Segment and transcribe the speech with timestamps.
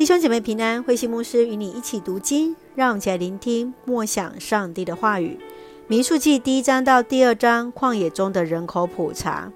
[0.00, 5.38] 弟兄姐妹平安，慧馨牧师与你一起读经，让我们一起来聆听默想上帝的话语。
[5.88, 9.52] 民数记第一章到第二章，旷野中的人口普查。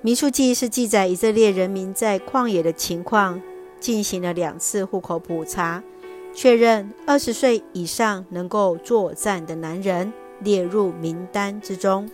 [0.00, 3.38] 民数记是记载以色列人民在旷野的情况，
[3.78, 5.84] 进行了两次户口普查，
[6.32, 12.08] 确认二十岁以上能够作战的男人列入名单之中。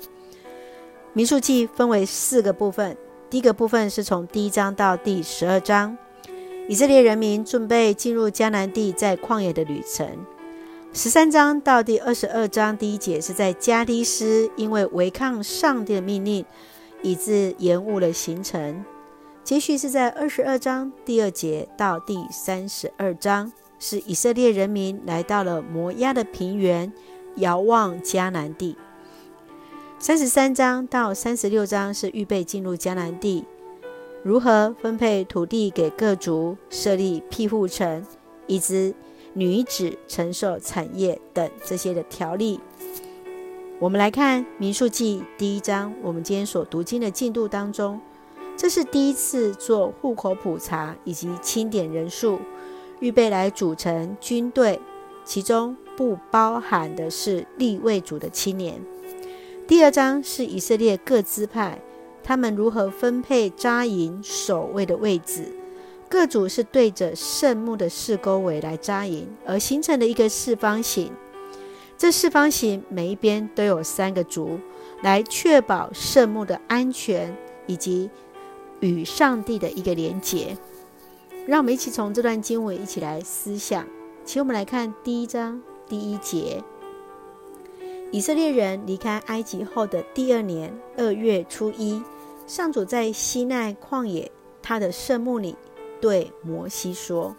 [1.13, 2.97] 民数记分为四个部分，
[3.31, 5.97] 第一个部分是从第一章到第十二章。
[6.69, 10.07] 以色列人民准备进入迦南地，在旷野的旅程。
[10.93, 16.45] 十三章到第二十二章第一节是在加低斯因为违抗上帝的命令，
[17.03, 18.85] 以致延误了行程。
[19.43, 26.93] 接续是在二十二章第二节到第三十二章，是以色列人民来到了摩押的平原，
[27.37, 28.77] 遥望迦南地。
[29.99, 33.45] 三十三章到三十六章是预备进入迦南地。
[34.23, 38.07] 如何分配土地给各族，设立庇护城，
[38.47, 38.95] 以及
[39.33, 42.61] 女子承受产业等这些的条例。
[43.81, 48.01] 我们来看民数记第一章，我们今天所读经的进度当中，
[48.57, 52.39] 这是第一次做户口普查以及清点人数，
[53.01, 54.79] 预备来组成军队，
[55.25, 58.81] 其中不包含的是利未族的青年。
[59.67, 61.83] 第二章是以色列各支派。
[62.23, 65.45] 他们如何分配扎营守卫的位置？
[66.09, 71.11] 各组是对着圣幕的四沟围来扎营，而形成的一个四方形。
[71.97, 74.59] 这四方形每一边都有三个族，
[75.03, 77.35] 来确保圣幕的安全
[77.67, 78.11] 以及
[78.81, 80.57] 与上帝的一个连结。
[81.47, 83.87] 让我们一起从这段经文一起来思想。
[84.25, 86.63] 请我们来看第一章第一节。
[88.13, 92.03] 以色列人离开埃及后的第二年二月初一，
[92.47, 95.57] 上主在西奈旷野他的圣幕里
[95.99, 97.35] 对摩西说：“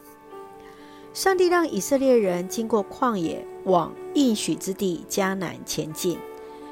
[1.14, 6.18] 上帝让以色列人经过旷野，往应许之地迦南前进。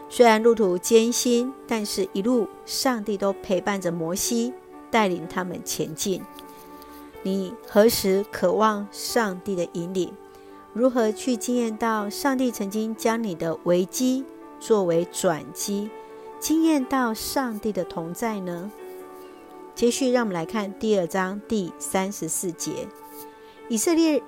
[0.09, 4.51] 虽然路途艰辛，但是一路上帝都陪伴着摩西，
[4.89, 6.19] 带领他们前进。
[7.21, 10.11] 你何时渴望上帝的引领？”
[10.73, 14.23] 如何去经验到上帝曾经将你的危机
[14.57, 15.89] 作为转机，
[16.39, 18.71] 经验到上帝的同在呢？
[19.75, 22.87] 接续，让我们来看第二章第三十四节：
[23.67, 24.23] 以色列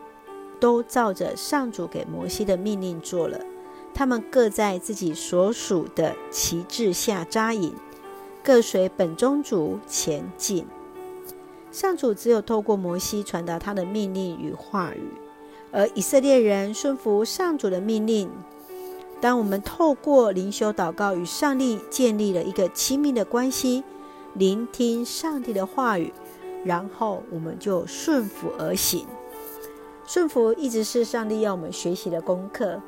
[0.59, 3.39] 都照着上主给摩西的命令做了，
[3.93, 7.73] 他们各在自己所属的旗帜下扎营，
[8.43, 10.67] 各随本宗族前进。
[11.71, 15.07] 上主只有透过摩西传达他的命令与话语。
[15.73, 18.29] 而以色列人顺服上主的命令。
[19.19, 23.83] 当我们透过灵修祷告与上帝建立了一个亲密的关系，
[24.35, 26.13] 聆听上帝的话语，
[26.63, 29.07] 然后我们就顺服而行。
[30.05, 32.79] 顺服一直是上帝要我们学习的功课。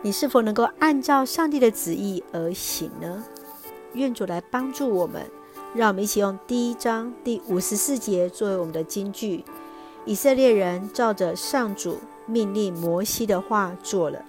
[0.00, 3.24] 你是否能够按照上帝的旨意而行呢？
[3.94, 5.22] 愿主来帮助我们。
[5.74, 9.44] 让我们一起用第一章第五十四节作为我们的金句：
[10.04, 11.98] 以色列人照着上主。
[12.24, 14.24] 命令摩西的话做了。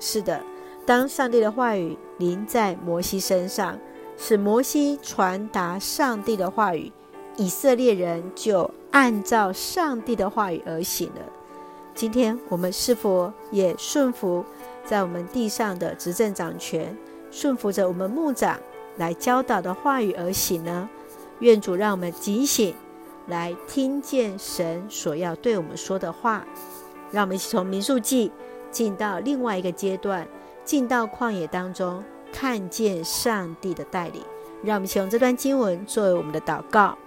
[0.00, 0.42] 是的，
[0.86, 3.78] 当上帝的话语临在摩西身上，
[4.16, 6.90] 使摩西传达上帝的话语，
[7.36, 11.20] 以色列人就按照上帝的话语而行了。
[11.94, 14.42] 今天我们是否也顺服
[14.86, 16.96] 在我们地上的执政掌权，
[17.30, 18.58] 顺服着我们牧长
[18.96, 20.88] 来教导的话语而行呢？
[21.40, 22.74] 愿主让我们警醒，
[23.28, 26.44] 来听见神所要对我们说的话。
[27.10, 28.30] 让我们一起从民数记
[28.70, 30.26] 进到另外一个阶段，
[30.64, 32.02] 进到旷野当中，
[32.32, 34.22] 看见上帝的带领。
[34.62, 36.98] 让我们一起用这段经文作为我们的祷告。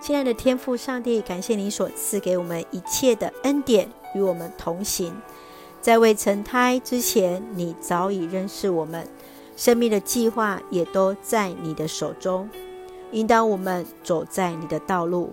[0.00, 5.14] 亲爱的天父上帝，感谢你所赐给我们一切的恩典，与我们同行。
[5.80, 9.06] 在未成胎之前，你早已认识我们，
[9.56, 12.48] 生命的计划也都在你的手中，
[13.12, 15.32] 引导我们走在你的道路。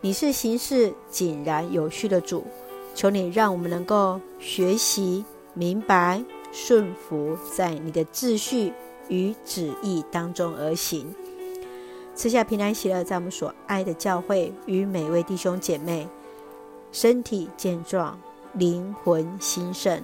[0.00, 2.44] 你是行事井然有序的主，
[2.94, 5.24] 求你让我们能够学习
[5.54, 6.22] 明白
[6.52, 8.72] 顺服在你的秩序
[9.08, 11.12] 与旨意当中而行，
[12.14, 16.06] 赐下平安喜乐，在我们所爱的教会与每位弟兄姐妹
[16.92, 18.16] 身体健壮，
[18.52, 20.00] 灵魂兴盛，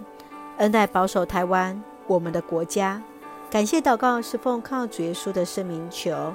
[0.58, 3.00] 恩待保守台湾我们的国家。
[3.48, 6.34] 感谢祷告是奉靠主耶稣的圣名求，